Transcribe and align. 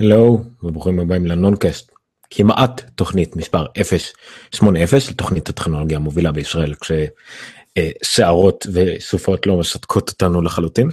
הלו 0.00 0.44
וברוכים 0.62 1.00
הבאים 1.00 1.26
לנונקאסט 1.26 1.92
כמעט 2.30 2.90
תוכנית 2.94 3.36
מספר 3.36 3.66
080 4.52 4.86
לתוכנית 5.10 5.48
הטכנולוגיה 5.48 5.96
המובילה 5.96 6.32
בישראל 6.32 6.74
כשסערות 7.74 8.66
וסופות 8.74 9.46
לא 9.46 9.58
מסתקות 9.58 10.08
אותנו 10.08 10.42
לחלוטין. 10.42 10.88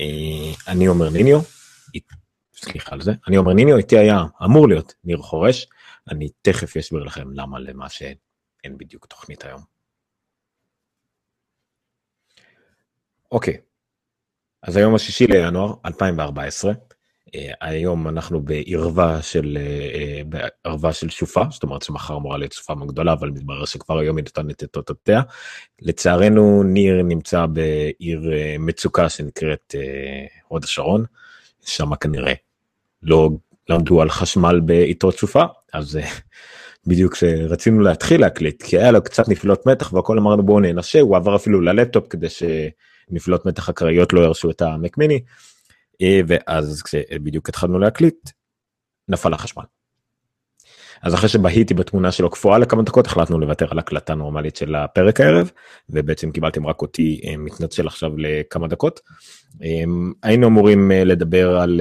אה, 0.00 0.52
אני 0.68 0.88
אומר 0.88 1.10
ניניו, 1.10 1.40
סליחה 2.56 2.94
על 2.94 3.00
זה, 3.00 3.12
אני 3.28 3.36
אומר 3.36 3.52
ניניו 3.52 3.76
איתי 3.76 3.98
היה 3.98 4.22
אמור 4.44 4.68
להיות 4.68 4.94
ניר 5.04 5.18
חורש, 5.18 5.66
אני 6.10 6.28
תכף 6.42 6.76
אסביר 6.76 7.02
לכם 7.02 7.32
למה 7.32 7.58
למה 7.58 7.88
שאין 7.88 8.78
בדיוק 8.78 9.06
תוכנית 9.06 9.44
היום. 9.44 9.60
אוקיי, 13.32 13.56
אז 14.62 14.76
היום 14.76 14.94
השישי 14.94 15.26
לינואר 15.26 15.74
2014. 15.84 16.72
אה, 17.34 17.52
היום 17.60 18.08
אנחנו 18.08 18.40
בערווה 18.40 19.22
של 19.22 19.58
אה, 19.60 20.22
בערווה 20.64 20.92
של 20.92 21.10
סופה 21.10 21.42
זאת 21.50 21.62
אומרת 21.62 21.82
שמחר 21.82 22.16
אמורה 22.16 22.38
להיות 22.38 22.52
סופה 22.52 22.74
מאוד 22.74 22.88
גדולה 22.88 23.12
אבל 23.12 23.30
מתברר 23.30 23.64
שכבר 23.64 23.98
היום 23.98 24.16
היא 24.16 24.24
נותנת 24.24 24.64
את 24.64 24.76
אותותיה. 24.76 25.22
לצערנו 25.82 26.62
ניר 26.62 27.02
נמצא 27.02 27.46
בעיר 27.46 28.32
אה, 28.32 28.56
מצוקה 28.58 29.08
שנקראת 29.08 29.74
הוד 30.48 30.64
השרון 30.64 31.04
שם 31.64 31.94
כנראה 31.94 32.32
לא 33.02 33.30
למדו 33.68 34.02
על 34.02 34.10
חשמל 34.10 34.60
בעיתות 34.60 35.18
סופה 35.18 35.44
אז 35.72 35.98
בדיוק 36.86 37.12
כשרצינו 37.12 37.80
להתחיל 37.80 38.20
להקליט 38.20 38.62
כי 38.62 38.78
היה 38.78 38.90
לו 38.90 39.04
קצת 39.04 39.28
נפילות 39.28 39.66
מתח 39.66 39.92
והכל 39.92 40.18
אמרנו 40.18 40.42
בואו 40.42 40.60
ננסה 40.60 41.00
הוא 41.00 41.16
עבר 41.16 41.36
אפילו 41.36 41.60
ללפטופ 41.60 42.08
כדי 42.08 42.26
שנפילות 42.28 43.46
מתח 43.46 43.68
אקראיות 43.68 44.12
לא 44.12 44.20
ירשו 44.20 44.50
את 44.50 44.62
המקמיני. 44.62 45.14
אה, 45.14 45.20
ואז 46.02 46.82
כשבדיוק 46.82 47.48
התחלנו 47.48 47.78
להקליט 47.78 48.30
נפל 49.08 49.34
החשמל. 49.34 49.64
אז 51.02 51.14
אחרי 51.14 51.28
שבהיתי 51.28 51.74
בתמונה 51.74 52.12
שלו 52.12 52.30
קפואה 52.30 52.58
לכמה 52.58 52.82
דקות 52.82 53.06
החלטנו 53.06 53.38
לוותר 53.38 53.66
על 53.70 53.78
הקלטה 53.78 54.14
נורמלית 54.14 54.56
של 54.56 54.74
הפרק 54.74 55.20
הערב 55.20 55.50
ובעצם 55.90 56.30
קיבלתם 56.30 56.66
רק 56.66 56.82
אותי 56.82 57.20
אה, 57.24 57.36
מתנצל 57.36 57.86
עכשיו 57.86 58.12
לכמה 58.16 58.68
דקות. 58.68 59.00
אה, 59.62 59.82
היינו 60.22 60.46
אמורים 60.46 60.90
לדבר 60.94 61.58
על 61.58 61.80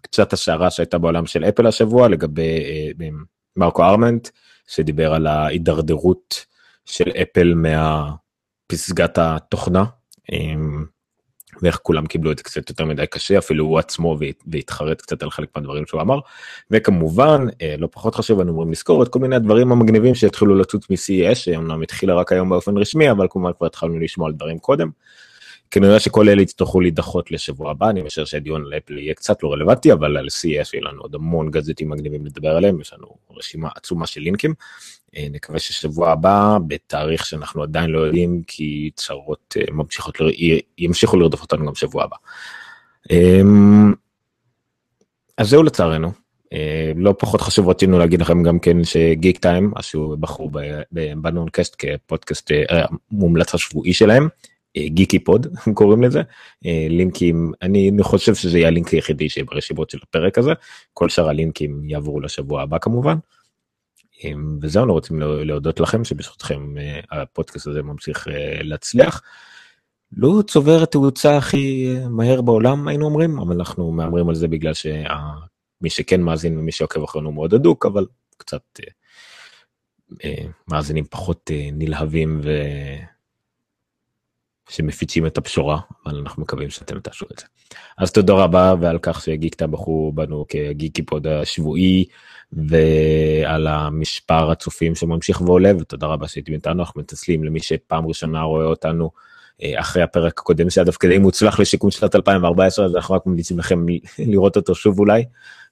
קצת 0.00 0.32
הסערה 0.32 0.70
שהייתה 0.70 0.98
בעולם 0.98 1.26
של 1.26 1.44
אפל 1.44 1.66
השבוע 1.66 2.08
לגבי 2.08 2.62
מרקו 3.56 3.84
ארמנט 3.84 4.28
שדיבר 4.68 5.14
על 5.14 5.26
ההידרדרות 5.26 6.46
של 6.84 7.10
אפל 7.10 7.54
מהפסגת 7.54 9.18
התוכנה 9.18 9.84
ואיך 11.62 11.78
כולם 11.82 12.06
קיבלו 12.06 12.32
את 12.32 12.38
זה 12.38 12.44
קצת 12.44 12.70
יותר 12.70 12.84
מדי 12.84 13.06
קשה 13.06 13.38
אפילו 13.38 13.64
הוא 13.64 13.78
עצמו 13.78 14.18
והתחרט 14.46 15.00
קצת 15.02 15.22
על 15.22 15.30
חלק 15.30 15.48
מהדברים 15.56 15.86
שהוא 15.86 16.00
אמר 16.00 16.18
וכמובן 16.70 17.46
אה, 17.62 17.74
לא 17.78 17.88
פחות 17.92 18.14
חשוב 18.14 18.40
אני 18.40 18.50
אומרים 18.50 18.72
לזכור 18.72 19.02
את 19.02 19.08
כל 19.08 19.18
מיני 19.18 19.36
הדברים 19.36 19.72
המגניבים 19.72 20.14
שהתחילו 20.14 20.54
לצוץ 20.54 20.90
מ-CES 20.90 21.34
שאומנם 21.34 21.82
התחילה 21.82 22.14
רק 22.14 22.32
היום 22.32 22.48
באופן 22.48 22.76
רשמי 22.76 23.10
אבל 23.10 23.26
כמובן 23.30 23.50
כבר 23.58 23.66
התחלנו 23.66 23.98
לשמוע 23.98 24.28
על 24.28 24.32
דברים 24.32 24.58
קודם. 24.58 24.90
כנראה 25.70 26.00
שכל 26.00 26.28
אלה 26.28 26.42
יצטרכו 26.42 26.80
להידחות 26.80 27.30
לשבוע 27.30 27.70
הבא 27.70 27.90
אני 27.90 28.02
משער 28.02 28.24
שהדיון 28.24 28.64
על 28.66 28.74
אפל 28.76 28.98
יהיה 28.98 29.14
קצת 29.14 29.42
לא 29.42 29.52
רלוונטי 29.52 29.92
אבל 29.92 30.16
על 30.16 30.26
CES 30.26 30.44
יהיה 30.72 30.82
לנו 30.82 31.02
עוד 31.02 31.14
המון 31.14 31.50
גזטים 31.50 31.90
מגניבים 31.90 32.26
לדבר 32.26 32.56
עליהם 32.56 32.80
יש 32.80 32.92
לנו 32.92 33.06
רשימה 33.36 33.68
עצומה 33.76 34.06
של 34.06 34.20
לינקים. 34.20 34.54
אה, 35.16 35.26
נקווה 35.30 35.58
ששבוע 35.58 36.10
הבא 36.10 36.58
בתאריך 36.66 37.26
שאנחנו 37.26 37.62
עדיין 37.62 37.90
לא 37.90 38.00
יודעים 38.00 38.42
כי 38.46 38.90
צרות 38.94 39.56
אה, 39.56 39.74
ממשיכות 39.74 40.18
ימשיכו 40.78 41.16
לרדוף 41.16 41.42
אותנו 41.42 41.66
גם 41.66 41.74
שבוע 41.74 42.04
הבא. 42.04 42.16
אמ, 43.10 43.92
אז 45.38 45.48
זהו 45.48 45.62
לצערנו 45.62 46.12
אה, 46.52 46.92
לא 46.96 47.14
פחות 47.18 47.40
חשוב 47.40 47.68
רצינו 47.68 47.98
להגיד 47.98 48.20
לכם 48.20 48.42
גם 48.42 48.58
כן 48.58 48.84
שגיק 48.84 49.38
טיים 49.38 49.72
שהוא 49.80 50.16
בחרו 50.16 50.50
בנונקאסט 51.16 51.76
כפודקאסט 51.78 52.50
מומלץ 53.10 53.54
השבועי 53.54 53.92
שלהם 53.92 54.28
גיקי 54.86 55.18
פוד 55.18 55.46
קוראים 55.74 56.02
לזה 56.02 56.22
לינקים 56.88 57.52
אני 57.62 57.90
חושב 58.02 58.34
שזה 58.34 58.58
יהיה 58.58 58.68
הלינק 58.68 58.88
היחידי 58.88 59.28
שיהיה 59.28 59.46
של 59.88 59.98
הפרק 60.02 60.38
הזה 60.38 60.52
כל 60.94 61.08
שאר 61.08 61.28
הלינקים 61.28 61.82
יעברו 61.84 62.20
לשבוע 62.20 62.62
הבא 62.62 62.78
כמובן. 62.78 63.16
וזהו, 64.60 64.82
אנחנו 64.82 64.94
רוצים 64.94 65.20
להודות 65.20 65.80
לכם 65.80 66.04
שבזכותכם 66.04 66.78
אה, 66.78 67.00
הפודקאסט 67.22 67.66
הזה 67.66 67.82
ממשיך 67.82 68.28
אה, 68.28 68.62
להצליח. 68.62 69.22
לא 70.12 70.42
צובר 70.46 70.84
תאוצה 70.84 71.36
הכי 71.36 71.94
אה, 71.96 72.08
מהר 72.08 72.42
בעולם 72.42 72.88
היינו 72.88 73.04
אומרים, 73.04 73.38
אבל 73.38 73.56
אנחנו 73.56 73.92
מהמרים 73.92 74.28
על 74.28 74.34
זה 74.34 74.48
בגלל 74.48 74.74
שמי 74.74 75.90
שכן 75.90 76.20
מאזין 76.20 76.58
ומי 76.58 76.72
שעוקב 76.72 77.02
אחרינו 77.02 77.32
מאוד 77.32 77.54
הדוק, 77.54 77.86
אבל 77.86 78.06
קצת 78.36 78.62
מאזינים 80.68 81.04
פחות 81.04 81.50
נלהבים 81.72 82.40
ו... 82.44 82.50
שמפיצים 84.72 85.26
את 85.26 85.38
הבשורה, 85.38 85.78
אבל 86.06 86.16
אנחנו 86.16 86.42
מקווים 86.42 86.70
שאתם 86.70 87.00
תעשו 87.00 87.26
את 87.32 87.38
זה. 87.38 87.46
אז 87.98 88.12
תודה 88.12 88.32
רבה 88.32 88.74
ועל 88.80 88.98
כך 89.02 89.22
שגיקטה 89.22 89.66
בחרו 89.66 90.12
בנו 90.14 90.44
כגיקי 90.48 91.02
פוד 91.02 91.26
השבועי 91.26 92.04
ועל 92.52 93.66
המשפר 93.66 94.50
הצופים 94.50 94.94
שממשיך 94.94 95.40
ועולה 95.40 95.72
ותודה 95.80 96.06
רבה 96.06 96.28
שהייתם 96.28 96.52
איתנו 96.52 96.80
אנחנו 96.80 97.00
מתנצלים 97.00 97.44
למי 97.44 97.60
שפעם 97.60 98.06
ראשונה 98.06 98.42
רואה 98.42 98.64
אותנו 98.64 99.10
אה, 99.62 99.80
אחרי 99.80 100.02
הפרק 100.02 100.38
הקודם 100.38 100.70
שהיה 100.70 100.84
דווקא 100.84 101.08
די 101.08 101.18
מוצלח 101.18 101.60
לשיקום 101.60 101.90
שנת 101.90 102.14
2014 102.14 102.84
אז 102.84 102.96
אנחנו 102.96 103.14
רק 103.14 103.26
ממליצים 103.26 103.58
לכם 103.58 103.86
לראות 104.32 104.56
אותו 104.56 104.74
שוב 104.74 104.98
אולי 104.98 105.24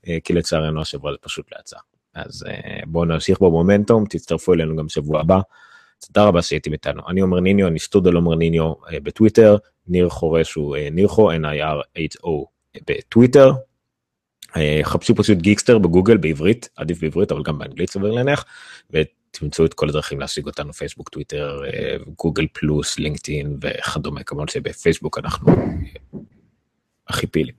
אה, 0.08 0.18
כי 0.24 0.32
לצערנו 0.32 0.80
השבוע 0.80 1.12
זה 1.12 1.18
פשוט 1.20 1.46
לא 1.52 1.58
יצא. 1.60 1.76
אז 2.14 2.44
אה, 2.48 2.80
בואו 2.86 3.04
נמשיך 3.04 3.40
במומנטום 3.40 4.04
תצטרפו 4.08 4.54
אלינו 4.54 4.76
גם 4.76 4.88
שבוע 4.88 5.20
הבא. 5.20 5.40
תודה 6.06 6.24
רבה 6.24 6.42
שהייתם 6.42 6.72
איתנו. 6.72 7.02
אני 7.08 7.22
אומר 7.22 7.40
ניניו 7.40 7.66
אני 7.68 7.78
סטודל 7.78 8.16
אומר 8.16 8.34
ניניו 8.34 8.72
בטוויטר 9.02 9.56
ניר 9.86 10.08
חורש 10.08 10.54
הוא 10.54 10.76
נירחו 10.90 11.30
n-i-r-h-o 11.32 12.44
בטוויטר. 12.86 13.52
אה, 14.56 14.80
חפשו 14.82 15.14
פשוט 15.14 15.38
גיקסטר 15.38 15.78
בגוגל 15.78 16.16
בעברית 16.16 16.68
עדיף 16.76 17.00
בעברית 17.00 17.32
אבל 17.32 17.42
גם 17.42 17.58
באנגלית 17.58 17.90
סביר 17.90 18.10
להניח 18.10 18.44
ותמצאו 18.90 19.64
את 19.64 19.74
כל 19.74 19.88
הדרכים 19.88 20.20
להשיג 20.20 20.46
אותנו 20.46 20.72
פייסבוק 20.72 21.08
טוויטר 21.08 21.60
אה, 21.64 21.96
גוגל 22.16 22.46
פלוס 22.52 22.98
לינקדאין 22.98 23.58
וכדומה 23.60 24.22
כמובן 24.22 24.48
שבפייסבוק 24.48 25.18
אנחנו 25.18 25.52
אה, 25.52 26.18
הכי 27.08 27.26
פעילים. 27.26 27.54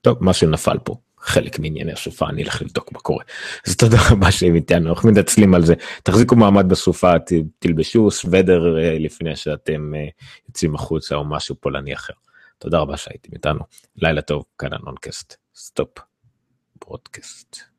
טוב 0.00 0.18
משהו 0.20 0.50
נפל 0.50 0.78
פה 0.84 0.96
חלק 1.24 1.58
מענייני 1.58 1.92
הסופה 1.92 2.28
אני 2.28 2.42
אלך 2.42 2.62
לבדוק 2.62 2.92
מה 2.92 2.98
קורה 2.98 3.24
אז 3.66 3.76
תודה 3.76 3.96
רבה 4.10 4.32
שהם 4.32 4.54
איתנו 4.54 4.90
אנחנו 4.90 5.10
מנצלים 5.10 5.54
על 5.54 5.64
זה 5.64 5.74
תחזיקו 6.02 6.36
מעמד 6.36 6.68
בסופה 6.68 7.12
תלבשו 7.58 8.10
סוודר 8.10 8.76
לפני 8.98 9.36
שאתם 9.36 9.92
יוצאים 10.48 10.74
החוצה 10.74 11.14
או 11.14 11.24
משהו 11.24 11.56
פולני 11.60 11.94
אחר. 11.94 12.12
תודה 12.58 12.78
רבה 12.78 12.96
שהייתם 12.96 13.32
איתנו 13.32 13.60
לילה 13.96 14.22
טוב 14.22 14.44
כאן 14.58 14.72
הנונקאסט. 14.72 15.36
Stop 15.56 16.00
broadcast. 16.84 17.73